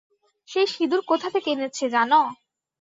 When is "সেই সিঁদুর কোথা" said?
0.49-1.27